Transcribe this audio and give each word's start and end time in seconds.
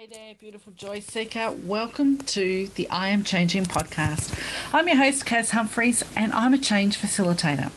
Hey 0.00 0.06
there, 0.06 0.34
beautiful 0.38 0.72
joy 0.72 1.00
seeker. 1.00 1.50
Welcome 1.50 2.16
to 2.16 2.68
the 2.68 2.88
I 2.88 3.08
Am 3.08 3.22
Changing 3.22 3.66
podcast. 3.66 4.34
I'm 4.72 4.88
your 4.88 4.96
host, 4.96 5.26
Kaz 5.26 5.50
Humphries, 5.50 6.02
and 6.16 6.32
I'm 6.32 6.54
a 6.54 6.58
change 6.58 6.96
facilitator. 6.96 7.70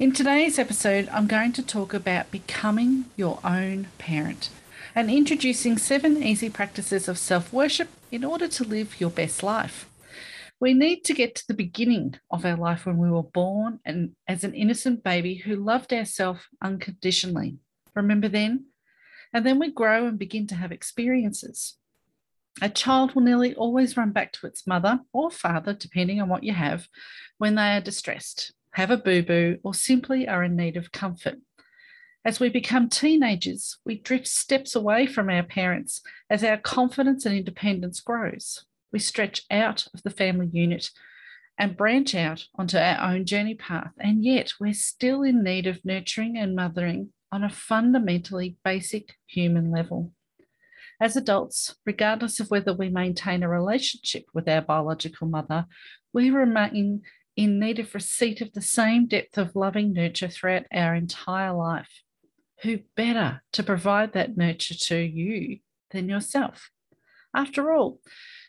In 0.00 0.10
today's 0.10 0.58
episode, 0.58 1.08
I'm 1.12 1.28
going 1.28 1.52
to 1.52 1.62
talk 1.62 1.94
about 1.94 2.32
becoming 2.32 3.04
your 3.14 3.38
own 3.44 3.86
parent 3.98 4.50
and 4.96 5.08
introducing 5.08 5.78
seven 5.78 6.20
easy 6.24 6.50
practices 6.50 7.06
of 7.06 7.18
self 7.18 7.52
worship 7.52 7.88
in 8.10 8.24
order 8.24 8.48
to 8.48 8.64
live 8.64 9.00
your 9.00 9.10
best 9.10 9.44
life. 9.44 9.88
We 10.58 10.74
need 10.74 11.04
to 11.04 11.14
get 11.14 11.36
to 11.36 11.46
the 11.46 11.54
beginning 11.54 12.16
of 12.32 12.44
our 12.44 12.56
life 12.56 12.84
when 12.84 12.98
we 12.98 13.12
were 13.12 13.22
born 13.22 13.78
and 13.84 14.16
as 14.26 14.42
an 14.42 14.54
innocent 14.54 15.04
baby 15.04 15.36
who 15.36 15.54
loved 15.54 15.92
ourselves 15.92 16.40
unconditionally. 16.60 17.58
Remember 17.94 18.28
then? 18.28 18.64
And 19.34 19.44
then 19.44 19.58
we 19.58 19.72
grow 19.72 20.06
and 20.06 20.18
begin 20.18 20.46
to 20.46 20.54
have 20.54 20.70
experiences. 20.70 21.76
A 22.62 22.68
child 22.68 23.14
will 23.14 23.22
nearly 23.22 23.52
always 23.56 23.96
run 23.96 24.12
back 24.12 24.32
to 24.34 24.46
its 24.46 24.64
mother 24.64 25.00
or 25.12 25.28
father, 25.28 25.74
depending 25.74 26.20
on 26.20 26.28
what 26.28 26.44
you 26.44 26.52
have, 26.52 26.86
when 27.38 27.56
they 27.56 27.76
are 27.76 27.80
distressed, 27.80 28.52
have 28.74 28.92
a 28.92 28.96
boo 28.96 29.24
boo, 29.24 29.58
or 29.64 29.74
simply 29.74 30.28
are 30.28 30.44
in 30.44 30.54
need 30.54 30.76
of 30.76 30.92
comfort. 30.92 31.40
As 32.24 32.38
we 32.38 32.48
become 32.48 32.88
teenagers, 32.88 33.78
we 33.84 33.98
drift 33.98 34.28
steps 34.28 34.76
away 34.76 35.06
from 35.06 35.28
our 35.28 35.42
parents 35.42 36.00
as 36.30 36.44
our 36.44 36.56
confidence 36.56 37.26
and 37.26 37.36
independence 37.36 38.00
grows. 38.00 38.64
We 38.92 39.00
stretch 39.00 39.42
out 39.50 39.88
of 39.92 40.04
the 40.04 40.10
family 40.10 40.48
unit 40.52 40.90
and 41.58 41.76
branch 41.76 42.14
out 42.14 42.46
onto 42.54 42.78
our 42.78 43.12
own 43.12 43.26
journey 43.26 43.54
path, 43.54 43.92
and 43.98 44.24
yet 44.24 44.52
we're 44.60 44.74
still 44.74 45.22
in 45.22 45.42
need 45.42 45.66
of 45.66 45.84
nurturing 45.84 46.38
and 46.38 46.54
mothering 46.54 47.10
on 47.34 47.42
a 47.42 47.50
fundamentally 47.50 48.56
basic 48.64 49.16
human 49.26 49.72
level. 49.72 50.12
As 51.00 51.16
adults, 51.16 51.74
regardless 51.84 52.38
of 52.38 52.48
whether 52.48 52.72
we 52.72 52.88
maintain 52.88 53.42
a 53.42 53.48
relationship 53.48 54.26
with 54.32 54.48
our 54.48 54.62
biological 54.62 55.26
mother, 55.26 55.66
we 56.12 56.30
remain 56.30 57.02
in 57.36 57.58
need 57.58 57.80
of 57.80 57.92
receipt 57.92 58.40
of 58.40 58.52
the 58.52 58.62
same 58.62 59.08
depth 59.08 59.36
of 59.36 59.56
loving 59.56 59.92
nurture 59.92 60.28
throughout 60.28 60.66
our 60.72 60.94
entire 60.94 61.52
life. 61.52 62.02
Who 62.62 62.78
better 62.96 63.42
to 63.54 63.64
provide 63.64 64.12
that 64.12 64.36
nurture 64.36 64.74
to 64.74 64.96
you 64.96 65.58
than 65.90 66.08
yourself? 66.08 66.70
After 67.34 67.72
all, 67.72 67.98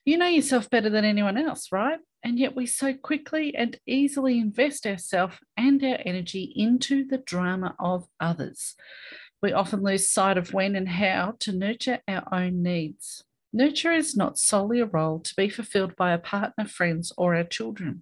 you 0.05 0.15
know 0.19 0.27
yourself 0.27 0.69
better 0.69 0.91
than 0.91 1.05
anyone 1.05 1.39
else, 1.39 1.71
right? 1.71 1.97
And 2.25 2.39
yet 2.39 2.55
we 2.55 2.65
so 2.65 2.91
quickly 2.91 3.53
and 3.55 3.79
easily 3.85 4.39
invest 4.39 4.87
ourselves 4.87 5.37
and 5.55 5.83
our 5.83 5.99
energy 6.03 6.51
into 6.55 7.05
the 7.05 7.19
drama 7.19 7.75
of 7.77 8.07
others. 8.19 8.75
We 9.43 9.53
often 9.53 9.83
lose 9.83 10.09
sight 10.09 10.35
of 10.35 10.51
when 10.51 10.75
and 10.75 10.89
how 10.89 11.35
to 11.41 11.51
nurture 11.51 11.99
our 12.07 12.27
own 12.31 12.63
needs. 12.63 13.23
Nurture 13.53 13.91
is 13.91 14.17
not 14.17 14.39
solely 14.39 14.79
a 14.79 14.87
role 14.87 15.19
to 15.19 15.35
be 15.37 15.49
fulfilled 15.49 15.95
by 15.95 16.13
a 16.13 16.17
partner, 16.17 16.65
friends, 16.65 17.13
or 17.15 17.35
our 17.35 17.43
children. 17.43 18.01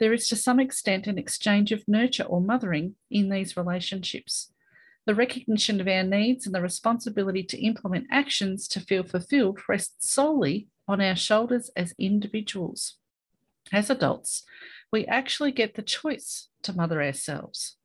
There 0.00 0.12
is 0.12 0.26
to 0.28 0.36
some 0.36 0.58
extent 0.58 1.06
an 1.06 1.16
exchange 1.16 1.70
of 1.70 1.86
nurture 1.86 2.24
or 2.24 2.40
mothering 2.40 2.96
in 3.08 3.28
these 3.28 3.56
relationships. 3.56 4.52
The 5.06 5.14
recognition 5.14 5.80
of 5.80 5.86
our 5.86 6.02
needs 6.02 6.44
and 6.44 6.52
the 6.56 6.60
responsibility 6.60 7.44
to 7.44 7.64
implement 7.64 8.08
actions 8.10 8.66
to 8.66 8.80
feel 8.80 9.04
fulfilled 9.04 9.60
rests 9.68 10.10
solely 10.12 10.66
on 10.88 11.00
our 11.00 11.14
shoulders 11.14 11.70
as 11.76 11.94
individuals 12.00 12.96
as 13.72 13.90
adults, 13.90 14.44
we 14.92 15.06
actually 15.06 15.52
get 15.52 15.74
the 15.74 15.82
choice 15.82 16.48
to 16.62 16.72
mother 16.72 17.02
ourselves. 17.02 17.76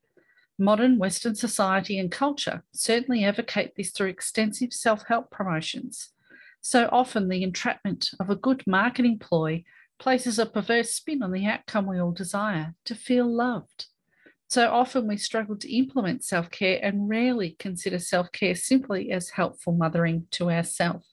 Modern 0.57 0.99
Western 0.99 1.35
society 1.35 1.97
and 1.97 2.11
culture 2.11 2.63
certainly 2.73 3.23
advocate 3.23 3.73
this 3.75 3.91
through 3.91 4.09
extensive 4.09 4.73
self 4.73 5.03
help 5.07 5.31
promotions. 5.31 6.09
So 6.61 6.89
often, 6.91 7.29
the 7.29 7.43
entrapment 7.43 8.09
of 8.19 8.29
a 8.29 8.35
good 8.35 8.63
marketing 8.67 9.19
ploy 9.19 9.63
places 9.99 10.37
a 10.37 10.45
perverse 10.45 10.91
spin 10.93 11.23
on 11.23 11.31
the 11.31 11.45
outcome 11.45 11.87
we 11.87 11.99
all 11.99 12.11
desire 12.11 12.75
to 12.85 12.95
feel 12.95 13.25
loved. 13.25 13.87
So 14.49 14.69
often, 14.69 15.07
we 15.07 15.17
struggle 15.17 15.55
to 15.57 15.75
implement 15.75 16.23
self 16.23 16.51
care 16.51 16.79
and 16.83 17.07
rarely 17.07 17.55
consider 17.57 17.99
self 17.99 18.31
care 18.31 18.55
simply 18.55 19.11
as 19.11 19.29
helpful 19.29 19.73
mothering 19.73 20.27
to 20.31 20.51
ourselves. 20.51 21.08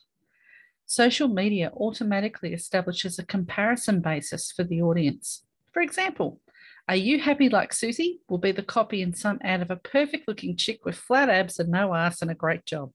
Social 0.89 1.27
media 1.27 1.73
automatically 1.77 2.55
establishes 2.55 3.19
a 3.19 3.27
comparison 3.27 4.01
basis 4.01 4.53
for 4.53 4.63
the 4.63 4.81
audience. 4.83 5.45
For 5.73 5.83
example, 5.83 6.41
are 6.89 6.95
you 6.95 7.19
happy 7.19 7.49
like 7.49 7.73
Susie? 7.73 8.21
Will 8.29 8.39
be 8.39 8.53
the 8.53 8.63
copy 8.63 9.03
in 9.03 9.13
some 9.13 9.41
ad 9.43 9.63
of 9.63 9.73
a 9.73 9.77
perfect 9.77 10.29
looking 10.29 10.57
chick 10.57 10.85
with 10.85 10.95
flat 10.95 11.29
abs 11.29 11.59
and 11.59 11.71
no 11.71 11.93
ass 11.93 12.23
and 12.23 12.31
a 12.31 12.37
great 12.37 12.65
job. 12.65 12.93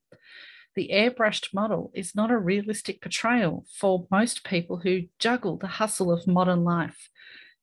The 0.74 0.90
airbrushed 0.94 1.54
model 1.54 1.92
is 1.94 2.16
not 2.16 2.32
a 2.32 2.38
realistic 2.38 3.02
portrayal 3.02 3.66
for 3.78 4.08
most 4.10 4.46
people 4.46 4.78
who 4.78 5.02
juggle 5.20 5.58
the 5.58 5.68
hustle 5.68 6.14
of 6.14 6.26
modern 6.28 6.64
life. 6.64 7.10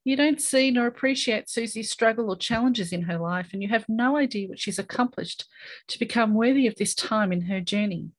You 0.04 0.14
don't 0.14 0.42
see 0.42 0.70
nor 0.70 0.86
appreciate 0.86 1.48
Susie's 1.48 1.90
struggle 1.90 2.28
or 2.28 2.36
challenges 2.36 2.92
in 2.92 3.02
her 3.02 3.18
life, 3.18 3.48
and 3.54 3.62
you 3.62 3.70
have 3.70 3.86
no 3.88 4.18
idea 4.18 4.48
what 4.48 4.58
she's 4.58 4.78
accomplished 4.78 5.46
to 5.88 5.98
become 5.98 6.34
worthy 6.34 6.66
of 6.66 6.74
this 6.76 6.94
time 6.94 7.32
in 7.32 7.42
her 7.42 7.62
journey 7.62 8.10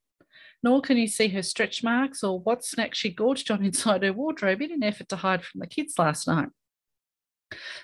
nor 0.61 0.81
can 0.81 0.97
you 0.97 1.07
see 1.07 1.29
her 1.29 1.41
stretch 1.41 1.83
marks 1.83 2.23
or 2.23 2.39
what 2.39 2.65
snack 2.65 2.93
she 2.93 3.09
gorged 3.09 3.49
on 3.49 3.63
inside 3.63 4.03
her 4.03 4.13
wardrobe 4.13 4.61
in 4.61 4.71
an 4.71 4.83
effort 4.83 5.09
to 5.09 5.15
hide 5.17 5.43
from 5.43 5.59
the 5.59 5.67
kids 5.67 5.97
last 5.97 6.27
night. 6.27 6.49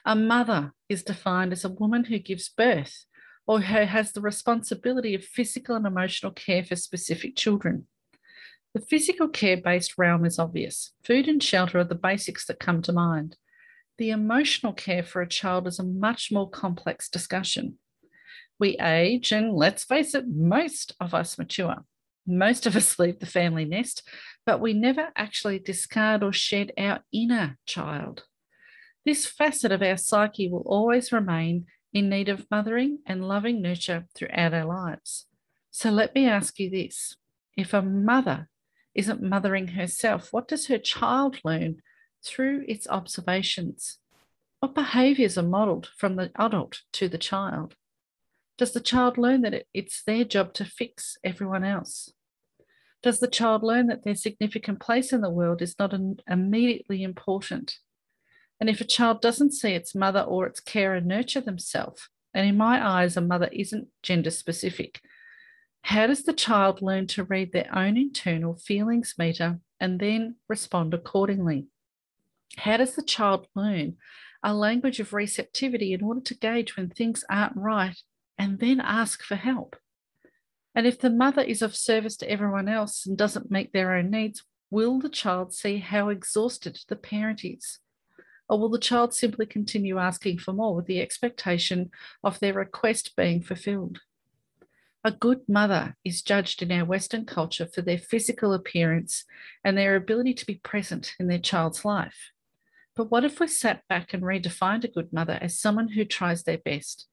A 0.05 0.15
mother 0.15 0.73
is 0.89 1.03
defined 1.03 1.51
as 1.51 1.65
a 1.65 1.69
woman 1.69 2.05
who 2.05 2.19
gives 2.19 2.49
birth 2.49 3.05
or 3.47 3.61
who 3.61 3.85
has 3.85 4.11
the 4.11 4.21
responsibility 4.21 5.15
of 5.15 5.23
physical 5.23 5.75
and 5.75 5.85
emotional 5.85 6.31
care 6.31 6.63
for 6.63 6.75
specific 6.75 7.35
children. 7.35 7.87
The 8.73 8.81
physical 8.81 9.29
care 9.29 9.57
based 9.57 9.97
realm 9.97 10.25
is 10.25 10.37
obvious. 10.37 10.91
Food 11.03 11.27
and 11.27 11.41
shelter 11.41 11.79
are 11.79 11.85
the 11.85 11.95
basics 11.95 12.45
that 12.47 12.59
come 12.59 12.81
to 12.83 12.91
mind. 12.91 13.37
The 13.97 14.09
emotional 14.09 14.73
care 14.73 15.03
for 15.03 15.21
a 15.21 15.29
child 15.29 15.67
is 15.67 15.79
a 15.79 15.83
much 15.83 16.29
more 16.31 16.49
complex 16.49 17.07
discussion. 17.09 17.79
We 18.59 18.77
age, 18.77 19.31
and 19.31 19.53
let's 19.53 19.85
face 19.85 20.13
it, 20.13 20.27
most 20.27 20.93
of 20.99 21.13
us 21.13 21.37
mature. 21.37 21.85
Most 22.27 22.65
of 22.65 22.75
us 22.75 22.97
leave 22.97 23.19
the 23.19 23.25
family 23.25 23.65
nest, 23.65 24.01
but 24.45 24.59
we 24.59 24.73
never 24.73 25.09
actually 25.15 25.59
discard 25.59 26.23
or 26.23 26.33
shed 26.33 26.71
our 26.77 27.01
inner 27.11 27.57
child. 27.65 28.23
This 29.05 29.27
facet 29.27 29.71
of 29.71 29.83
our 29.83 29.97
psyche 29.97 30.49
will 30.49 30.63
always 30.65 31.11
remain 31.11 31.65
in 31.93 32.09
need 32.09 32.27
of 32.27 32.47
mothering 32.49 32.99
and 33.05 33.27
loving 33.27 33.61
nurture 33.61 34.07
throughout 34.15 34.53
our 34.53 34.65
lives. 34.65 35.27
So 35.69 35.91
let 35.91 36.15
me 36.15 36.27
ask 36.27 36.57
you 36.59 36.69
this 36.69 37.15
if 37.55 37.73
a 37.73 37.81
mother 37.81 38.49
isn't 38.95 39.21
mothering 39.21 39.69
herself, 39.69 40.29
what 40.31 40.47
does 40.47 40.67
her 40.67 40.77
child 40.79 41.39
learn 41.43 41.81
through 42.25 42.65
its 42.67 42.87
observations? 42.87 43.99
What 44.61 44.73
behaviours 44.73 45.37
are 45.37 45.43
modelled 45.43 45.89
from 45.95 46.15
the 46.15 46.31
adult 46.37 46.81
to 46.93 47.07
the 47.07 47.17
child? 47.17 47.75
Does 48.57 48.71
the 48.71 48.79
child 48.79 49.17
learn 49.17 49.41
that 49.41 49.65
it's 49.73 50.01
their 50.01 50.23
job 50.23 50.53
to 50.53 50.65
fix 50.65 51.17
everyone 51.23 51.63
else? 51.63 52.14
Does 53.05 53.19
the 53.19 53.27
child 53.27 53.61
learn 53.61 53.85
that 53.85 54.03
their 54.03 54.15
significant 54.15 54.79
place 54.79 55.13
in 55.13 55.21
the 55.21 55.29
world 55.29 55.61
is 55.61 55.77
not 55.77 55.93
immediately 56.27 57.03
important? 57.03 57.77
And 58.59 58.67
if 58.67 58.81
a 58.81 58.83
child 58.83 59.21
doesn't 59.21 59.53
see 59.53 59.73
its 59.73 59.93
mother 59.93 60.21
or 60.21 60.47
its 60.47 60.59
carer 60.59 60.99
nurture 60.99 61.41
themselves, 61.41 62.09
and 62.33 62.47
in 62.47 62.57
my 62.57 62.83
eyes, 62.83 63.15
a 63.15 63.21
mother 63.21 63.47
isn't 63.51 63.89
gender 64.01 64.31
specific, 64.31 65.01
how 65.83 66.07
does 66.07 66.23
the 66.23 66.33
child 66.33 66.81
learn 66.81 67.05
to 67.09 67.23
read 67.23 67.51
their 67.51 67.69
own 67.71 67.95
internal 67.95 68.55
feelings 68.55 69.13
meter 69.19 69.59
and 69.79 69.99
then 69.99 70.37
respond 70.49 70.95
accordingly? 70.95 71.67
How 72.57 72.77
does 72.77 72.95
the 72.95 73.03
child 73.03 73.45
learn 73.53 73.97
a 74.41 74.51
language 74.51 74.99
of 74.99 75.13
receptivity 75.13 75.93
in 75.93 76.01
order 76.01 76.21
to 76.21 76.33
gauge 76.33 76.75
when 76.75 76.89
things 76.89 77.23
aren't 77.29 77.55
right 77.55 78.01
and 78.39 78.57
then 78.57 78.79
ask 78.79 79.21
for 79.21 79.35
help? 79.35 79.75
And 80.75 80.85
if 80.85 80.99
the 80.99 81.09
mother 81.09 81.41
is 81.41 81.61
of 81.61 81.75
service 81.75 82.17
to 82.17 82.29
everyone 82.29 82.67
else 82.67 83.05
and 83.05 83.17
doesn't 83.17 83.49
meet 83.49 83.71
their 83.71 83.95
own 83.95 84.11
needs, 84.11 84.43
will 84.69 84.99
the 84.99 85.09
child 85.09 85.53
see 85.53 85.77
how 85.77 86.09
exhausted 86.09 86.79
the 86.89 86.97
parent 86.97 87.45
is? 87.45 87.79
Or 88.49 88.59
will 88.59 88.69
the 88.69 88.77
child 88.77 89.13
simply 89.13 89.45
continue 89.45 89.97
asking 89.97 90.39
for 90.39 90.51
more 90.51 90.75
with 90.75 90.85
the 90.85 91.01
expectation 91.01 91.91
of 92.23 92.39
their 92.39 92.53
request 92.53 93.15
being 93.15 93.41
fulfilled? 93.41 93.99
A 95.03 95.11
good 95.11 95.41
mother 95.47 95.95
is 96.03 96.21
judged 96.21 96.61
in 96.61 96.71
our 96.71 96.83
Western 96.83 97.25
culture 97.25 97.67
for 97.67 97.81
their 97.81 97.97
physical 97.97 98.53
appearance 98.53 99.23
and 99.63 99.77
their 99.77 99.95
ability 99.95 100.33
to 100.33 100.45
be 100.45 100.55
present 100.55 101.13
in 101.19 101.27
their 101.27 101.39
child's 101.39 101.85
life. 101.85 102.31
But 102.95 103.11
what 103.11 103.23
if 103.23 103.39
we 103.39 103.47
sat 103.47 103.83
back 103.87 104.13
and 104.13 104.23
redefined 104.23 104.83
a 104.83 104.89
good 104.89 105.13
mother 105.13 105.37
as 105.41 105.59
someone 105.59 105.89
who 105.89 106.05
tries 106.05 106.43
their 106.43 106.57
best, 106.57 107.07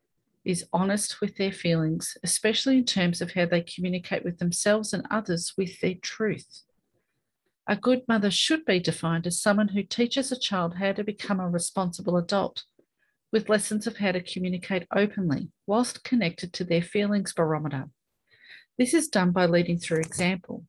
is 0.44 0.66
honest 0.72 1.20
with 1.20 1.36
their 1.36 1.52
feelings, 1.52 2.16
especially 2.22 2.78
in 2.78 2.84
terms 2.84 3.20
of 3.20 3.32
how 3.32 3.46
they 3.46 3.60
communicate 3.60 4.24
with 4.24 4.38
themselves 4.38 4.92
and 4.92 5.06
others 5.10 5.52
with 5.56 5.80
their 5.80 5.94
truth. 5.94 6.62
A 7.68 7.76
good 7.76 8.02
mother 8.08 8.30
should 8.30 8.64
be 8.64 8.80
defined 8.80 9.26
as 9.26 9.40
someone 9.40 9.68
who 9.68 9.84
teaches 9.84 10.32
a 10.32 10.38
child 10.38 10.76
how 10.76 10.92
to 10.92 11.04
become 11.04 11.38
a 11.38 11.48
responsible 11.48 12.16
adult, 12.16 12.64
with 13.32 13.48
lessons 13.48 13.86
of 13.86 13.98
how 13.98 14.12
to 14.12 14.20
communicate 14.20 14.86
openly 14.94 15.48
whilst 15.66 16.04
connected 16.04 16.52
to 16.52 16.64
their 16.64 16.82
feelings 16.82 17.32
barometer. 17.32 17.88
This 18.78 18.94
is 18.94 19.08
done 19.08 19.30
by 19.30 19.46
leading 19.46 19.78
through 19.78 20.00
example. 20.00 20.64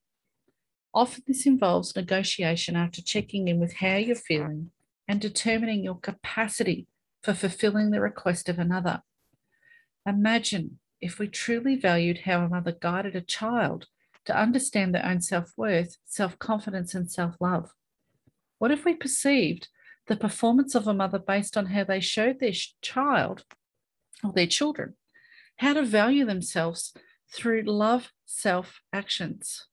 Often, 0.93 1.23
this 1.25 1.47
involves 1.47 1.95
negotiation 1.95 2.75
after 2.75 3.01
checking 3.01 3.47
in 3.47 3.59
with 3.59 3.73
how 3.73 3.95
you're 3.95 4.15
feeling 4.15 4.69
and 5.07 5.19
determining 5.19 5.83
your 5.83 5.97
capacity 5.97 6.87
for 7.23 7.33
fulfilling 7.33 7.89
the 7.89 8.01
request 8.01 8.47
of 8.47 8.59
another. 8.59 9.01
Imagine 10.05 10.79
if 10.99 11.17
we 11.17 11.27
truly 11.27 11.75
valued 11.75 12.19
how 12.19 12.43
a 12.43 12.49
mother 12.49 12.73
guided 12.73 13.15
a 13.15 13.21
child 13.21 13.87
to 14.25 14.37
understand 14.37 14.93
their 14.93 15.05
own 15.05 15.21
self 15.21 15.53
worth, 15.57 15.97
self 16.05 16.37
confidence, 16.39 16.93
and 16.93 17.09
self 17.09 17.35
love. 17.39 17.71
What 18.57 18.71
if 18.71 18.85
we 18.85 18.95
perceived 18.95 19.69
the 20.07 20.15
performance 20.17 20.75
of 20.75 20.87
a 20.87 20.93
mother 20.93 21.19
based 21.19 21.57
on 21.57 21.67
how 21.67 21.83
they 21.85 21.99
showed 21.99 22.39
their 22.39 22.53
child 22.81 23.45
or 24.23 24.33
their 24.33 24.47
children 24.47 24.95
how 25.57 25.73
to 25.73 25.83
value 25.83 26.25
themselves 26.25 26.93
through 27.31 27.63
love 27.63 28.11
self 28.25 28.81
actions? 28.91 29.67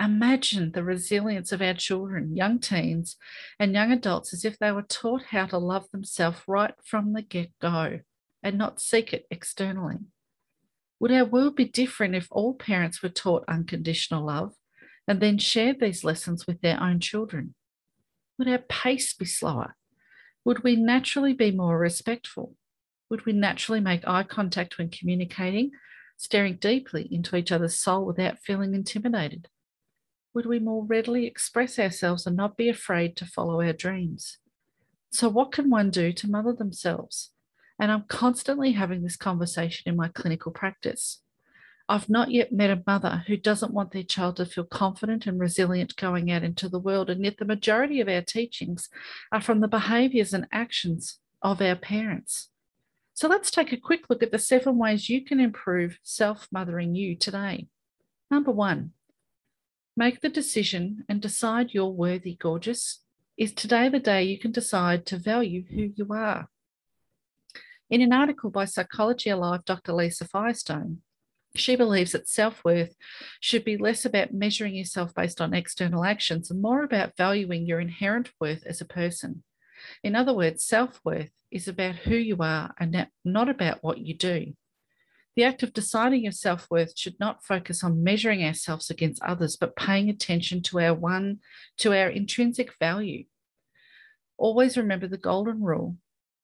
Imagine 0.00 0.72
the 0.72 0.82
resilience 0.82 1.52
of 1.52 1.62
our 1.62 1.74
children, 1.74 2.36
young 2.36 2.58
teens, 2.58 3.16
and 3.58 3.72
young 3.72 3.92
adults 3.92 4.32
as 4.32 4.44
if 4.44 4.58
they 4.58 4.72
were 4.72 4.82
taught 4.82 5.22
how 5.30 5.46
to 5.46 5.58
love 5.58 5.90
themselves 5.90 6.40
right 6.46 6.74
from 6.84 7.12
the 7.12 7.22
get 7.22 7.50
go 7.60 8.00
and 8.42 8.58
not 8.58 8.80
seek 8.80 9.12
it 9.12 9.26
externally. 9.30 9.98
Would 11.00 11.12
our 11.12 11.24
world 11.24 11.56
be 11.56 11.64
different 11.64 12.14
if 12.14 12.28
all 12.30 12.54
parents 12.54 13.02
were 13.02 13.08
taught 13.08 13.44
unconditional 13.48 14.26
love 14.26 14.54
and 15.06 15.20
then 15.20 15.38
shared 15.38 15.80
these 15.80 16.04
lessons 16.04 16.46
with 16.46 16.60
their 16.60 16.80
own 16.80 17.00
children? 17.00 17.54
Would 18.38 18.48
our 18.48 18.58
pace 18.58 19.12
be 19.12 19.24
slower? 19.24 19.76
Would 20.44 20.62
we 20.64 20.76
naturally 20.76 21.32
be 21.32 21.50
more 21.50 21.78
respectful? 21.78 22.54
Would 23.10 23.26
we 23.26 23.32
naturally 23.32 23.80
make 23.80 24.06
eye 24.06 24.22
contact 24.22 24.78
when 24.78 24.88
communicating, 24.88 25.72
staring 26.16 26.56
deeply 26.56 27.08
into 27.10 27.36
each 27.36 27.52
other's 27.52 27.78
soul 27.78 28.04
without 28.04 28.38
feeling 28.38 28.74
intimidated? 28.74 29.48
would 30.34 30.46
we 30.46 30.58
more 30.58 30.84
readily 30.84 31.26
express 31.26 31.78
ourselves 31.78 32.26
and 32.26 32.36
not 32.36 32.56
be 32.56 32.68
afraid 32.68 33.16
to 33.16 33.26
follow 33.26 33.60
our 33.60 33.72
dreams? 33.72 34.38
So, 35.10 35.28
what 35.28 35.52
can 35.52 35.68
one 35.68 35.90
do 35.90 36.12
to 36.12 36.30
mother 36.30 36.54
themselves? 36.54 37.31
And 37.82 37.90
I'm 37.90 38.04
constantly 38.04 38.70
having 38.70 39.02
this 39.02 39.16
conversation 39.16 39.90
in 39.90 39.96
my 39.96 40.06
clinical 40.06 40.52
practice. 40.52 41.20
I've 41.88 42.08
not 42.08 42.30
yet 42.30 42.52
met 42.52 42.70
a 42.70 42.80
mother 42.86 43.24
who 43.26 43.36
doesn't 43.36 43.74
want 43.74 43.90
their 43.90 44.04
child 44.04 44.36
to 44.36 44.46
feel 44.46 44.62
confident 44.62 45.26
and 45.26 45.40
resilient 45.40 45.96
going 45.96 46.30
out 46.30 46.44
into 46.44 46.68
the 46.68 46.78
world. 46.78 47.10
And 47.10 47.24
yet, 47.24 47.38
the 47.38 47.44
majority 47.44 48.00
of 48.00 48.08
our 48.08 48.22
teachings 48.22 48.88
are 49.32 49.40
from 49.40 49.58
the 49.58 49.66
behaviours 49.66 50.32
and 50.32 50.46
actions 50.52 51.18
of 51.42 51.60
our 51.60 51.74
parents. 51.74 52.50
So, 53.14 53.26
let's 53.26 53.50
take 53.50 53.72
a 53.72 53.76
quick 53.76 54.08
look 54.08 54.22
at 54.22 54.30
the 54.30 54.38
seven 54.38 54.78
ways 54.78 55.08
you 55.08 55.24
can 55.24 55.40
improve 55.40 55.98
self 56.04 56.46
mothering 56.52 56.94
you 56.94 57.16
today. 57.16 57.66
Number 58.30 58.52
one, 58.52 58.92
Make 59.96 60.20
the 60.20 60.28
decision 60.28 61.04
and 61.08 61.20
decide 61.20 61.74
you're 61.74 61.88
worthy, 61.88 62.34
gorgeous. 62.34 63.00
Is 63.36 63.52
today 63.52 63.88
the 63.88 63.98
day 63.98 64.22
you 64.22 64.38
can 64.38 64.52
decide 64.52 65.04
to 65.06 65.18
value 65.18 65.64
who 65.68 65.92
you 65.94 66.06
are? 66.14 66.48
In 67.92 68.00
an 68.00 68.14
article 68.14 68.48
by 68.48 68.64
Psychology 68.64 69.28
Alive, 69.28 69.66
Dr. 69.66 69.92
Lisa 69.92 70.26
Firestone, 70.26 71.02
she 71.54 71.76
believes 71.76 72.12
that 72.12 72.26
self 72.26 72.64
worth 72.64 72.96
should 73.38 73.66
be 73.66 73.76
less 73.76 74.06
about 74.06 74.32
measuring 74.32 74.74
yourself 74.74 75.14
based 75.14 75.42
on 75.42 75.52
external 75.52 76.02
actions 76.02 76.50
and 76.50 76.62
more 76.62 76.84
about 76.84 77.18
valuing 77.18 77.66
your 77.66 77.80
inherent 77.80 78.30
worth 78.40 78.64
as 78.64 78.80
a 78.80 78.86
person. 78.86 79.42
In 80.02 80.16
other 80.16 80.32
words, 80.32 80.64
self 80.64 81.02
worth 81.04 81.28
is 81.50 81.68
about 81.68 81.96
who 81.96 82.16
you 82.16 82.38
are 82.40 82.74
and 82.80 83.08
not 83.26 83.50
about 83.50 83.84
what 83.84 83.98
you 83.98 84.14
do. 84.14 84.54
The 85.36 85.44
act 85.44 85.62
of 85.62 85.74
deciding 85.74 86.22
your 86.22 86.32
self 86.32 86.70
worth 86.70 86.98
should 86.98 87.20
not 87.20 87.44
focus 87.44 87.84
on 87.84 88.02
measuring 88.02 88.42
ourselves 88.42 88.88
against 88.88 89.22
others, 89.22 89.54
but 89.54 89.76
paying 89.76 90.08
attention 90.08 90.62
to 90.62 90.80
our 90.80 90.94
one, 90.94 91.40
to 91.76 91.92
our 91.92 92.08
intrinsic 92.08 92.72
value. 92.78 93.26
Always 94.38 94.78
remember 94.78 95.08
the 95.08 95.18
golden 95.18 95.62
rule 95.62 95.98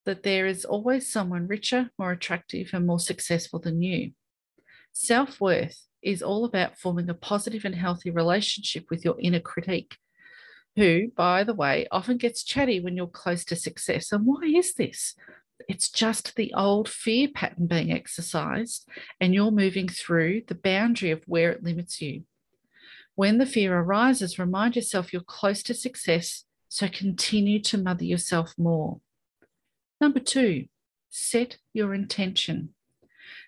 that 0.04 0.22
there 0.22 0.46
is 0.46 0.64
always 0.64 1.10
someone 1.10 1.46
richer, 1.46 1.90
more 1.98 2.12
attractive, 2.12 2.70
and 2.72 2.86
more 2.86 3.00
successful 3.00 3.58
than 3.58 3.82
you. 3.82 4.12
Self 4.92 5.40
worth 5.40 5.86
is 6.02 6.22
all 6.22 6.44
about 6.44 6.78
forming 6.78 7.08
a 7.10 7.14
positive 7.14 7.64
and 7.64 7.74
healthy 7.74 8.10
relationship 8.10 8.86
with 8.90 9.04
your 9.04 9.16
inner 9.20 9.40
critique, 9.40 9.96
who, 10.76 11.10
by 11.16 11.44
the 11.44 11.54
way, 11.54 11.86
often 11.90 12.16
gets 12.16 12.42
chatty 12.44 12.80
when 12.80 12.96
you're 12.96 13.06
close 13.06 13.44
to 13.46 13.56
success. 13.56 14.12
And 14.12 14.24
why 14.24 14.42
is 14.44 14.74
this? 14.74 15.14
It's 15.68 15.90
just 15.90 16.36
the 16.36 16.54
old 16.54 16.88
fear 16.88 17.28
pattern 17.34 17.66
being 17.66 17.92
exercised, 17.92 18.88
and 19.20 19.34
you're 19.34 19.50
moving 19.50 19.88
through 19.88 20.42
the 20.46 20.54
boundary 20.54 21.10
of 21.10 21.24
where 21.26 21.50
it 21.50 21.64
limits 21.64 22.00
you. 22.00 22.22
When 23.14 23.38
the 23.38 23.46
fear 23.46 23.76
arises, 23.76 24.38
remind 24.38 24.76
yourself 24.76 25.12
you're 25.12 25.22
close 25.22 25.62
to 25.64 25.74
success, 25.74 26.44
so 26.68 26.86
continue 26.88 27.60
to 27.62 27.76
mother 27.76 28.04
yourself 28.04 28.54
more. 28.56 29.00
Number 30.00 30.20
two, 30.20 30.66
set 31.08 31.58
your 31.72 31.94
intention. 31.94 32.74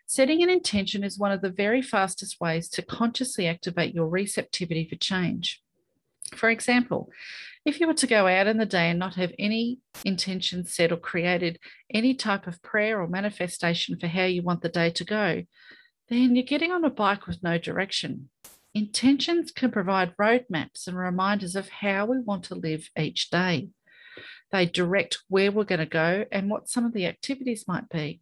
Setting 0.07 0.43
an 0.43 0.51
intention 0.51 1.05
is 1.05 1.19
one 1.19 1.31
of 1.31 1.41
the 1.41 1.51
very 1.51 1.83
fastest 1.83 2.41
ways 2.41 2.69
to 2.71 2.83
consciously 2.83 3.47
activate 3.47 3.95
your 3.95 4.09
receptivity 4.09 4.89
for 4.89 4.97
change. 4.97 5.63
For 6.35 6.51
example, 6.51 7.11
if 7.65 7.79
you 7.79 7.87
were 7.87 7.95
to 7.95 8.07
go 8.07 8.27
out 8.27 8.47
in 8.47 8.59
the 8.59 8.67
day 8.67 8.91
and 8.91 8.99
not 8.99 9.15
have 9.15 9.33
any 9.39 9.79
intention 10.05 10.65
set 10.65 10.93
or 10.93 10.97
created 10.97 11.59
any 11.93 12.15
type 12.15 12.47
of 12.47 12.63
prayer 12.63 13.01
or 13.01 13.07
manifestation 13.07 13.99
for 13.99 14.07
how 14.07 14.25
you 14.25 14.43
want 14.43 14.63
the 14.63 14.69
day 14.69 14.91
to 14.91 15.05
go, 15.05 15.45
then 16.09 16.35
you're 16.35 16.45
getting 16.45 16.73
on 16.73 16.85
a 16.85 16.91
bike 16.91 17.27
with 17.27 17.43
no 17.43 17.59
direction. 17.59 18.31
Intentions 18.75 19.51
can 19.51 19.71
provide 19.71 20.17
roadmaps 20.17 20.87
and 20.87 20.97
reminders 20.97 21.55
of 21.55 21.69
how 21.69 22.07
we 22.07 22.19
want 22.19 22.45
to 22.45 22.55
live 22.55 22.89
each 22.99 23.31
day. 23.31 23.69
They 24.53 24.67
direct 24.67 25.19
where 25.29 25.53
we're 25.53 25.65
going 25.65 25.81
to 25.81 25.87
go 25.87 26.25
and 26.33 26.51
what 26.51 26.69
some 26.69 26.85
of 26.85 26.93
the 26.93 27.07
activities 27.07 27.67
might 27.69 27.89
be. 27.89 28.21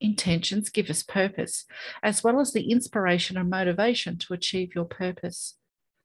Intentions 0.00 0.70
give 0.70 0.90
us 0.90 1.02
purpose, 1.02 1.64
as 2.02 2.22
well 2.22 2.40
as 2.40 2.52
the 2.52 2.70
inspiration 2.70 3.36
and 3.36 3.48
motivation 3.48 4.18
to 4.18 4.34
achieve 4.34 4.74
your 4.74 4.84
purpose. 4.84 5.56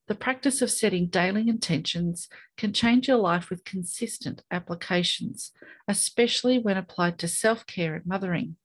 The 0.08 0.16
practice 0.16 0.62
of 0.64 0.72
setting 0.72 1.08
daily 1.08 1.48
intentions 1.48 2.30
can 2.58 2.74
change 2.74 3.08
your 3.08 3.18
life 3.18 3.52
with 3.52 3.64
consistent 3.64 4.42
applications, 4.50 5.52
especially 5.88 6.58
when 6.58 6.78
applied 6.78 7.20
to 7.20 7.28
self 7.28 7.68
care 7.68 7.94
and 7.94 8.06
mothering. 8.08 8.56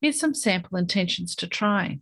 Here's 0.00 0.18
some 0.18 0.34
sample 0.34 0.76
intentions 0.76 1.36
to 1.36 1.46
try. 1.46 2.00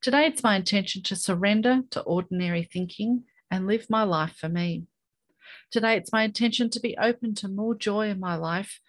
Today, 0.00 0.26
it's 0.26 0.42
my 0.42 0.56
intention 0.56 1.02
to 1.02 1.16
surrender 1.16 1.82
to 1.90 2.00
ordinary 2.00 2.62
thinking 2.62 3.24
and 3.50 3.66
live 3.66 3.90
my 3.90 4.04
life 4.04 4.36
for 4.36 4.48
me. 4.48 4.84
Today, 5.70 5.96
it's 5.96 6.12
my 6.12 6.22
intention 6.22 6.70
to 6.70 6.80
be 6.80 6.96
open 6.96 7.34
to 7.36 7.48
more 7.48 7.74
joy 7.74 8.08
in 8.08 8.18
my 8.18 8.36
life. 8.36 8.80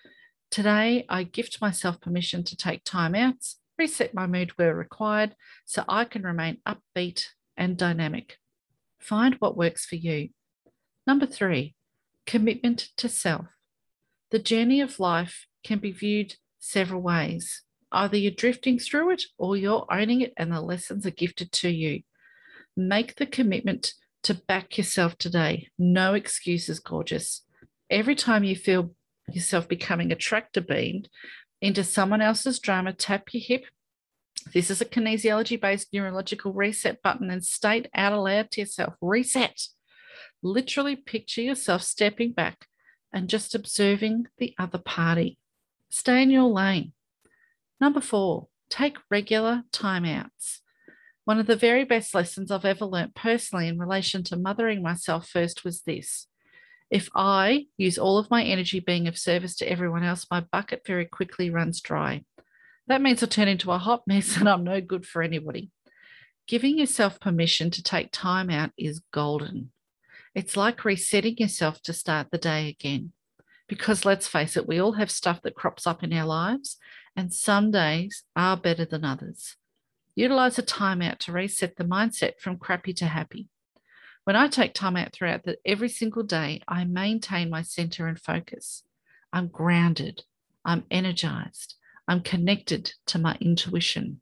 Today, 0.49 1.05
I 1.09 1.23
gift 1.23 1.59
myself 1.59 1.99
permission 1.99 2.43
to 2.45 2.55
take 2.55 2.85
time 2.85 3.15
out, 3.15 3.35
reset 3.77 4.13
my 4.13 4.27
mood 4.27 4.51
where 4.55 4.73
required, 4.73 5.35
so 5.65 5.83
I 5.89 6.05
can 6.05 6.23
remain 6.23 6.59
upbeat 6.65 7.25
and 7.57 7.75
dynamic. 7.75 8.37
Find 8.97 9.35
what 9.39 9.57
works 9.57 9.85
for 9.85 9.97
you. 9.97 10.29
Number 11.05 11.25
three, 11.25 11.75
commitment 12.25 12.89
to 12.95 13.09
self. 13.09 13.47
The 14.31 14.39
journey 14.39 14.79
of 14.79 15.01
life 15.01 15.47
can 15.65 15.79
be 15.79 15.91
viewed 15.91 16.35
several 16.59 17.01
ways. 17.01 17.63
Either 17.91 18.15
you're 18.15 18.31
drifting 18.31 18.79
through 18.79 19.09
it 19.11 19.23
or 19.37 19.57
you're 19.57 19.85
owning 19.91 20.21
it 20.21 20.33
and 20.37 20.51
the 20.51 20.61
lessons 20.61 21.05
are 21.05 21.11
gifted 21.11 21.51
to 21.51 21.69
you. 21.69 22.03
Make 22.77 23.15
the 23.15 23.25
commitment 23.25 23.93
to 24.23 24.33
back 24.33 24.77
yourself 24.77 25.17
today. 25.17 25.69
No 25.77 26.13
excuses, 26.13 26.79
gorgeous. 26.79 27.43
Every 27.89 28.15
time 28.15 28.43
you 28.43 28.55
feel 28.55 28.93
yourself 29.31 29.67
becoming 29.67 30.11
a 30.11 30.15
tractor 30.15 30.61
beam 30.61 31.03
into 31.61 31.83
someone 31.83 32.21
else's 32.21 32.59
drama, 32.59 32.93
tap 32.93 33.33
your 33.33 33.41
hip 33.41 33.65
this 34.53 34.71
is 34.71 34.81
a 34.81 34.85
kinesiology 34.85 35.59
based 35.59 35.93
neurological 35.93 36.53
reset 36.53 37.01
button 37.01 37.29
and 37.29 37.43
state 37.43 37.87
out 37.93 38.13
aloud 38.13 38.51
to 38.51 38.61
yourself 38.61 38.95
reset. 39.01 39.67
Literally 40.41 40.95
picture 40.95 41.41
yourself 41.41 41.83
stepping 41.83 42.31
back 42.31 42.65
and 43.13 43.27
just 43.27 43.53
observing 43.53 44.27
the 44.37 44.55
other 44.57 44.77
party. 44.77 45.37
Stay 45.89 46.23
in 46.23 46.29
your 46.29 46.49
lane. 46.49 46.93
Number 47.81 48.01
four, 48.01 48.47
take 48.69 48.97
regular 49.09 49.63
timeouts. 49.71 50.59
One 51.29 51.39
of 51.39 51.45
the 51.45 51.55
very 51.55 51.83
best 51.83 52.15
lessons 52.15 52.49
I've 52.49 52.65
ever 52.65 52.85
learnt 52.85 53.13
personally 53.13 53.67
in 53.67 53.77
relation 53.77 54.23
to 54.23 54.35
mothering 54.35 54.81
myself 54.81 55.29
first 55.29 55.63
was 55.63 55.83
this. 55.83 56.25
If 56.89 57.07
I 57.13 57.67
use 57.77 57.99
all 57.99 58.17
of 58.17 58.31
my 58.31 58.43
energy 58.43 58.79
being 58.79 59.07
of 59.07 59.15
service 59.15 59.55
to 59.57 59.71
everyone 59.71 60.03
else, 60.03 60.25
my 60.31 60.39
bucket 60.51 60.81
very 60.87 61.05
quickly 61.05 61.51
runs 61.51 61.81
dry. 61.81 62.23
That 62.87 63.03
means 63.03 63.21
I 63.21 63.27
turn 63.27 63.47
into 63.47 63.71
a 63.71 63.77
hot 63.77 64.07
mess 64.07 64.37
and 64.39 64.49
I'm 64.49 64.63
no 64.63 64.81
good 64.81 65.05
for 65.05 65.21
anybody. 65.21 65.69
Giving 66.47 66.79
yourself 66.79 67.19
permission 67.19 67.69
to 67.69 67.83
take 67.83 68.09
time 68.11 68.49
out 68.49 68.71
is 68.75 69.03
golden. 69.13 69.71
It's 70.33 70.57
like 70.57 70.83
resetting 70.83 71.37
yourself 71.37 71.79
to 71.83 71.93
start 71.93 72.29
the 72.31 72.39
day 72.39 72.69
again. 72.69 73.13
Because 73.67 74.03
let's 74.03 74.27
face 74.27 74.57
it, 74.57 74.67
we 74.67 74.79
all 74.81 74.93
have 74.93 75.11
stuff 75.11 75.43
that 75.43 75.53
crops 75.53 75.85
up 75.85 76.01
in 76.01 76.11
our 76.11 76.25
lives, 76.25 76.77
and 77.15 77.31
some 77.31 77.69
days 77.69 78.23
are 78.35 78.57
better 78.57 78.83
than 78.83 79.05
others. 79.05 79.57
Utilize 80.19 80.59
a 80.59 80.63
timeout 80.63 81.17
to 81.19 81.31
reset 81.31 81.77
the 81.77 81.85
mindset 81.85 82.41
from 82.41 82.57
crappy 82.57 82.91
to 82.91 83.05
happy. 83.05 83.47
When 84.25 84.35
I 84.35 84.49
take 84.49 84.73
time 84.73 84.97
out 84.97 85.13
throughout 85.13 85.45
the, 85.45 85.55
every 85.65 85.87
single 85.87 86.23
day, 86.23 86.61
I 86.67 86.83
maintain 86.83 87.49
my 87.49 87.61
center 87.61 88.05
and 88.05 88.19
focus. 88.19 88.83
I'm 89.31 89.47
grounded. 89.47 90.23
I'm 90.65 90.83
energized. 90.91 91.75
I'm 92.05 92.19
connected 92.19 92.91
to 93.05 93.17
my 93.17 93.37
intuition. 93.39 94.19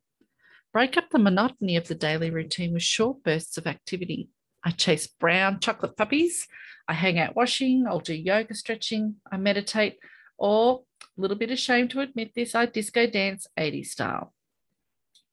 Break 0.71 0.97
up 0.97 1.09
the 1.09 1.17
monotony 1.17 1.77
of 1.77 1.87
the 1.87 1.95
daily 1.95 2.29
routine 2.29 2.73
with 2.73 2.83
short 2.83 3.23
bursts 3.23 3.57
of 3.57 3.65
activity. 3.65 4.29
I 4.63 4.69
chase 4.69 5.07
brown 5.07 5.59
chocolate 5.61 5.97
puppies. 5.97 6.47
I 6.87 6.93
hang 6.93 7.17
out 7.17 7.35
washing. 7.35 7.85
I'll 7.87 8.01
do 8.01 8.13
yoga 8.13 8.53
stretching. 8.53 9.15
I 9.31 9.37
meditate. 9.37 9.97
Or, 10.37 10.83
a 11.17 11.21
little 11.21 11.37
bit 11.37 11.49
ashamed 11.49 11.89
to 11.89 12.01
admit 12.01 12.35
this, 12.35 12.53
I 12.53 12.67
disco 12.67 13.07
dance 13.07 13.47
80s 13.57 13.87
style. 13.87 14.35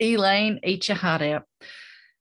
Elaine, 0.00 0.60
eat 0.64 0.88
your 0.88 0.96
heart 0.96 1.22
out. 1.22 1.44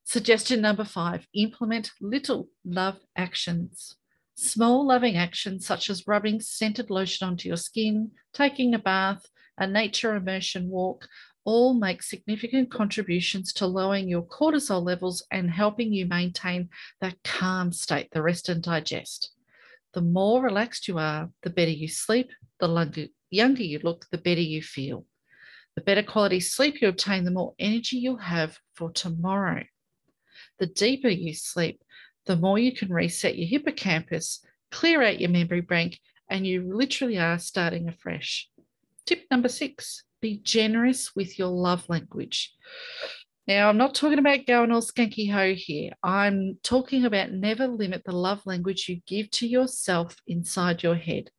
Suggestion 0.03 0.61
number 0.61 0.83
five 0.83 1.27
implement 1.33 1.91
little 2.01 2.49
love 2.65 2.99
actions. 3.15 3.95
Small 4.35 4.85
loving 4.85 5.15
actions 5.15 5.65
such 5.65 5.89
as 5.89 6.07
rubbing 6.07 6.41
scented 6.41 6.89
lotion 6.89 7.27
onto 7.27 7.47
your 7.47 7.57
skin, 7.57 8.11
taking 8.33 8.73
a 8.73 8.79
bath, 8.79 9.25
a 9.57 9.67
nature 9.67 10.15
immersion 10.15 10.69
walk, 10.69 11.07
all 11.45 11.73
make 11.73 12.01
significant 12.01 12.71
contributions 12.71 13.51
to 13.53 13.67
lowering 13.67 14.07
your 14.07 14.23
cortisol 14.23 14.83
levels 14.83 15.25
and 15.31 15.51
helping 15.51 15.91
you 15.93 16.05
maintain 16.05 16.69
that 17.01 17.21
calm 17.23 17.71
state, 17.71 18.09
the 18.11 18.21
rest 18.21 18.49
and 18.49 18.63
digest. 18.63 19.31
The 19.93 20.01
more 20.01 20.41
relaxed 20.41 20.87
you 20.87 20.97
are, 20.97 21.29
the 21.43 21.49
better 21.49 21.71
you 21.71 21.87
sleep, 21.87 22.29
the 22.59 23.09
younger 23.29 23.63
you 23.63 23.79
look, 23.83 24.05
the 24.11 24.17
better 24.17 24.41
you 24.41 24.61
feel. 24.61 25.05
The 25.75 25.81
better 25.81 26.03
quality 26.03 26.39
sleep 26.39 26.81
you 26.81 26.87
obtain, 26.87 27.23
the 27.23 27.31
more 27.31 27.53
energy 27.57 27.97
you'll 27.97 28.17
have 28.17 28.57
for 28.75 28.91
tomorrow. 28.91 29.63
The 30.59 30.67
deeper 30.67 31.09
you 31.09 31.33
sleep, 31.33 31.81
the 32.25 32.35
more 32.35 32.59
you 32.59 32.73
can 32.73 32.93
reset 32.93 33.37
your 33.37 33.47
hippocampus, 33.47 34.45
clear 34.71 35.01
out 35.01 35.19
your 35.19 35.29
memory 35.29 35.61
bank, 35.61 35.99
and 36.29 36.45
you 36.45 36.75
literally 36.75 37.17
are 37.17 37.39
starting 37.39 37.87
afresh. 37.87 38.49
Tip 39.05 39.25
number 39.29 39.49
six 39.49 40.03
be 40.21 40.39
generous 40.41 41.13
with 41.15 41.37
your 41.37 41.49
love 41.49 41.89
language. 41.89 42.53
Now, 43.45 43.67
I'm 43.67 43.77
not 43.77 43.93
talking 43.93 44.19
about 44.19 44.45
going 44.47 44.71
all 44.71 44.81
skanky 44.81 45.29
ho 45.29 45.53
here. 45.53 45.91
I'm 46.01 46.59
talking 46.63 47.03
about 47.03 47.33
never 47.33 47.67
limit 47.67 48.03
the 48.05 48.13
love 48.15 48.41
language 48.45 48.87
you 48.87 49.01
give 49.05 49.29
to 49.31 49.47
yourself 49.47 50.15
inside 50.27 50.81
your 50.81 50.95
head. 50.95 51.29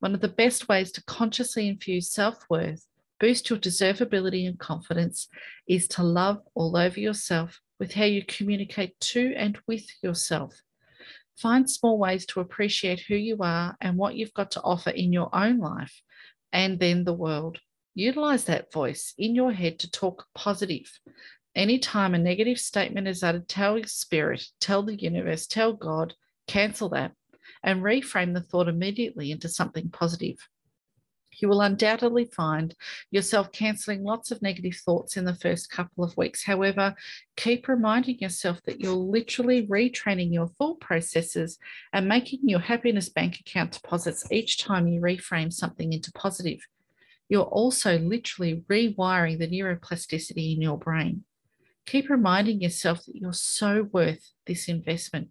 One 0.00 0.14
of 0.14 0.22
the 0.22 0.28
best 0.28 0.66
ways 0.66 0.92
to 0.92 1.04
consciously 1.04 1.68
infuse 1.68 2.10
self 2.10 2.42
worth, 2.48 2.86
boost 3.20 3.50
your 3.50 3.58
deservability 3.58 4.46
and 4.46 4.58
confidence, 4.58 5.28
is 5.68 5.88
to 5.88 6.02
love 6.02 6.38
all 6.54 6.76
over 6.76 7.00
yourself 7.00 7.60
with 7.78 7.94
how 7.94 8.04
you 8.04 8.24
communicate 8.26 8.98
to 9.00 9.34
and 9.36 9.58
with 9.66 9.86
yourself. 10.02 10.54
Find 11.36 11.68
small 11.70 11.98
ways 11.98 12.24
to 12.26 12.40
appreciate 12.40 13.00
who 13.00 13.14
you 13.14 13.38
are 13.40 13.76
and 13.80 13.96
what 13.96 14.16
you've 14.16 14.34
got 14.34 14.52
to 14.52 14.62
offer 14.62 14.90
in 14.90 15.12
your 15.12 15.28
own 15.34 15.58
life 15.58 16.00
and 16.52 16.80
then 16.80 17.04
the 17.04 17.12
world. 17.12 17.58
Utilize 17.94 18.44
that 18.44 18.72
voice 18.72 19.14
in 19.18 19.34
your 19.34 19.52
head 19.52 19.78
to 19.80 19.90
talk 19.90 20.26
positive. 20.34 20.90
Anytime 21.54 22.14
a 22.14 22.18
negative 22.18 22.58
statement 22.58 23.08
is 23.08 23.22
uttered, 23.22 23.48
tell 23.48 23.78
your 23.78 23.86
spirit, 23.86 24.44
tell 24.60 24.82
the 24.82 24.94
universe, 24.94 25.46
tell 25.46 25.72
God, 25.72 26.14
cancel 26.46 26.90
that, 26.90 27.12
and 27.62 27.82
reframe 27.82 28.34
the 28.34 28.42
thought 28.42 28.68
immediately 28.68 29.30
into 29.30 29.48
something 29.48 29.90
positive. 29.90 30.36
You 31.36 31.48
will 31.48 31.60
undoubtedly 31.60 32.24
find 32.24 32.74
yourself 33.10 33.52
cancelling 33.52 34.04
lots 34.04 34.30
of 34.30 34.42
negative 34.42 34.76
thoughts 34.76 35.16
in 35.16 35.24
the 35.24 35.34
first 35.34 35.70
couple 35.70 36.02
of 36.02 36.16
weeks. 36.16 36.44
However, 36.44 36.94
keep 37.36 37.68
reminding 37.68 38.18
yourself 38.18 38.62
that 38.64 38.80
you're 38.80 38.94
literally 38.94 39.66
retraining 39.66 40.32
your 40.32 40.48
thought 40.48 40.80
processes 40.80 41.58
and 41.92 42.08
making 42.08 42.40
your 42.42 42.60
happiness 42.60 43.08
bank 43.08 43.40
account 43.40 43.72
deposits 43.72 44.26
each 44.30 44.58
time 44.58 44.88
you 44.88 45.00
reframe 45.00 45.52
something 45.52 45.92
into 45.92 46.12
positive 46.12 46.60
you're 47.28 47.42
also 47.42 47.98
literally 47.98 48.62
rewiring 48.68 49.38
the 49.38 49.48
neuroplasticity 49.48 50.54
in 50.54 50.62
your 50.62 50.78
brain. 50.78 51.24
Keep 51.86 52.10
reminding 52.10 52.60
yourself 52.60 53.04
that 53.04 53.16
you're 53.16 53.32
so 53.32 53.88
worth 53.92 54.32
this 54.46 54.68
investment. 54.68 55.28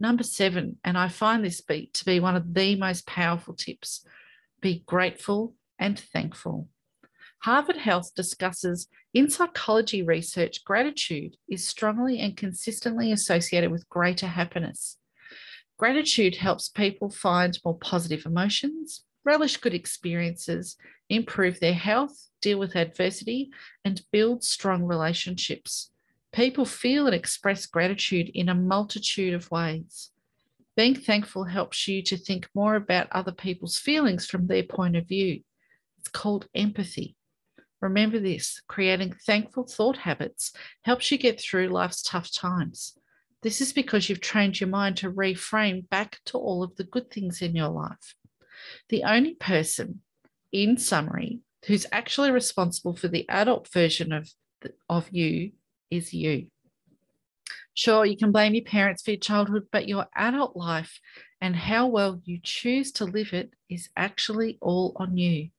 Number 0.00 0.22
seven, 0.22 0.76
and 0.84 0.96
I 0.96 1.08
find 1.08 1.44
this 1.44 1.60
be, 1.60 1.90
to 1.94 2.04
be 2.04 2.20
one 2.20 2.36
of 2.36 2.54
the 2.54 2.76
most 2.76 3.06
powerful 3.06 3.54
tips 3.54 4.04
be 4.60 4.82
grateful 4.86 5.54
and 5.78 5.98
thankful. 5.98 6.68
Harvard 7.42 7.76
Health 7.76 8.14
discusses 8.14 8.88
in 9.14 9.30
psychology 9.30 10.02
research, 10.02 10.64
gratitude 10.64 11.36
is 11.48 11.66
strongly 11.66 12.18
and 12.18 12.36
consistently 12.36 13.12
associated 13.12 13.70
with 13.70 13.88
greater 13.88 14.26
happiness. 14.26 14.98
Gratitude 15.78 16.36
helps 16.36 16.68
people 16.68 17.08
find 17.08 17.58
more 17.64 17.78
positive 17.78 18.26
emotions, 18.26 19.04
relish 19.24 19.56
good 19.56 19.74
experiences, 19.74 20.76
improve 21.08 21.60
their 21.60 21.74
health, 21.74 22.28
deal 22.40 22.58
with 22.58 22.74
adversity, 22.74 23.50
and 23.84 24.02
build 24.10 24.42
strong 24.42 24.84
relationships. 24.84 25.90
People 26.32 26.64
feel 26.64 27.06
and 27.06 27.14
express 27.14 27.66
gratitude 27.66 28.30
in 28.34 28.48
a 28.48 28.54
multitude 28.54 29.34
of 29.34 29.50
ways. 29.50 30.10
Being 30.78 30.94
thankful 30.94 31.42
helps 31.42 31.88
you 31.88 32.04
to 32.04 32.16
think 32.16 32.48
more 32.54 32.76
about 32.76 33.08
other 33.10 33.32
people's 33.32 33.78
feelings 33.78 34.26
from 34.26 34.46
their 34.46 34.62
point 34.62 34.94
of 34.94 35.08
view. 35.08 35.40
It's 35.98 36.08
called 36.08 36.46
empathy. 36.54 37.16
Remember 37.80 38.20
this 38.20 38.62
creating 38.68 39.16
thankful 39.26 39.66
thought 39.66 39.96
habits 39.96 40.52
helps 40.82 41.10
you 41.10 41.18
get 41.18 41.40
through 41.40 41.70
life's 41.70 42.00
tough 42.00 42.32
times. 42.32 42.96
This 43.42 43.60
is 43.60 43.72
because 43.72 44.08
you've 44.08 44.20
trained 44.20 44.60
your 44.60 44.68
mind 44.68 44.98
to 44.98 45.10
reframe 45.10 45.88
back 45.88 46.20
to 46.26 46.38
all 46.38 46.62
of 46.62 46.76
the 46.76 46.84
good 46.84 47.10
things 47.10 47.42
in 47.42 47.56
your 47.56 47.70
life. 47.70 48.14
The 48.88 49.02
only 49.02 49.34
person 49.34 50.02
in 50.52 50.78
summary, 50.78 51.40
who's 51.66 51.86
actually 51.90 52.30
responsible 52.30 52.94
for 52.94 53.08
the 53.08 53.28
adult 53.28 53.66
version 53.72 54.12
of, 54.12 54.30
of 54.88 55.08
you 55.10 55.50
is 55.90 56.14
you. 56.14 56.46
Sure, 57.78 58.04
you 58.04 58.16
can 58.16 58.32
blame 58.32 58.54
your 58.54 58.64
parents 58.64 59.04
for 59.04 59.12
your 59.12 59.20
childhood, 59.20 59.68
but 59.70 59.86
your 59.86 60.06
adult 60.16 60.56
life 60.56 60.98
and 61.40 61.54
how 61.54 61.86
well 61.86 62.20
you 62.24 62.40
choose 62.42 62.90
to 62.90 63.04
live 63.04 63.32
it 63.32 63.52
is 63.70 63.88
actually 63.96 64.58
all 64.60 64.96
on 64.96 65.16
you. 65.16 65.50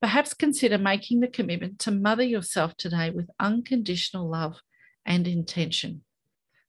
Perhaps 0.00 0.34
consider 0.34 0.76
making 0.76 1.20
the 1.20 1.28
commitment 1.28 1.78
to 1.78 1.92
mother 1.92 2.24
yourself 2.24 2.76
today 2.76 3.10
with 3.10 3.30
unconditional 3.38 4.28
love 4.28 4.56
and 5.04 5.28
intention. 5.28 6.02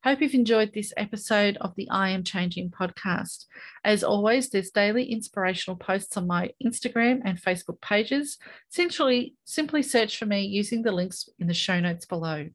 Hope 0.04 0.22
you've 0.22 0.36
enjoyed 0.36 0.76
this 0.76 0.94
episode 0.96 1.58
of 1.60 1.74
the 1.76 1.90
I 1.90 2.12
Am 2.12 2.24
Changing 2.24 2.70
podcast. 2.70 3.46
As 3.84 4.04
always, 4.04 4.52
there's 4.52 4.70
daily 4.70 5.06
inspirational 5.06 5.78
posts 5.78 6.16
on 6.18 6.28
my 6.28 6.52
Instagram 6.64 7.22
and 7.26 7.42
Facebook 7.42 7.82
pages. 7.82 8.38
Essentially, 8.72 9.34
simply 9.44 9.82
search 9.82 10.20
for 10.20 10.28
me 10.28 10.46
using 10.46 10.84
the 10.84 10.92
links 10.92 11.28
in 11.40 11.48
the 11.48 11.56
show 11.56 11.80
notes 11.80 12.06
below. 12.06 12.50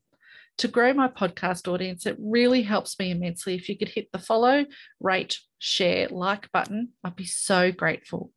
To 0.63 0.69
grow 0.69 0.93
my 0.93 1.09
podcast 1.09 1.67
audience, 1.67 2.07
it 2.07 2.17
really 2.21 2.63
helps 2.63 2.97
me 2.97 3.11
immensely 3.11 3.57
if 3.57 3.69
you 3.69 3.77
could 3.77 3.89
hit 3.89 4.13
the 4.13 4.19
follow, 4.21 4.65
rate, 5.01 5.41
share, 5.59 6.07
like 6.07 6.53
button. 6.53 6.91
I'd 7.03 7.17
be 7.17 7.25
so 7.25 7.73
grateful. 7.73 8.31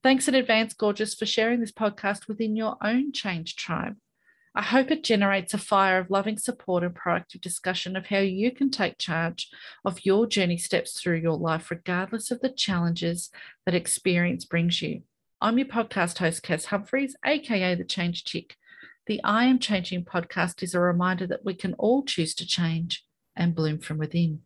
Thanks 0.00 0.28
in 0.28 0.36
advance, 0.36 0.74
gorgeous, 0.74 1.16
for 1.16 1.26
sharing 1.26 1.58
this 1.58 1.72
podcast 1.72 2.28
within 2.28 2.54
your 2.54 2.76
own 2.84 3.12
change 3.12 3.56
tribe. 3.56 3.96
I 4.54 4.62
hope 4.62 4.92
it 4.92 5.02
generates 5.02 5.54
a 5.54 5.58
fire 5.58 5.98
of 5.98 6.08
loving 6.08 6.38
support 6.38 6.84
and 6.84 6.94
proactive 6.94 7.40
discussion 7.40 7.96
of 7.96 8.06
how 8.06 8.18
you 8.18 8.52
can 8.52 8.70
take 8.70 8.96
charge 8.98 9.50
of 9.84 10.06
your 10.06 10.28
journey 10.28 10.58
steps 10.58 11.00
through 11.00 11.18
your 11.18 11.36
life, 11.36 11.68
regardless 11.68 12.30
of 12.30 12.42
the 12.42 12.52
challenges 12.52 13.28
that 13.66 13.74
experience 13.74 14.44
brings 14.44 14.82
you. 14.82 15.02
I'm 15.40 15.58
your 15.58 15.66
podcast 15.66 16.18
host, 16.18 16.44
Kaz 16.44 16.66
Humphries, 16.66 17.16
aka 17.24 17.74
The 17.74 17.82
Change 17.82 18.22
Chick. 18.22 18.54
The 19.06 19.20
I 19.24 19.46
Am 19.46 19.58
Changing 19.58 20.04
podcast 20.04 20.62
is 20.62 20.74
a 20.74 20.80
reminder 20.80 21.26
that 21.26 21.44
we 21.44 21.54
can 21.54 21.74
all 21.74 22.04
choose 22.04 22.36
to 22.36 22.46
change 22.46 23.04
and 23.34 23.52
bloom 23.52 23.80
from 23.80 23.98
within. 23.98 24.42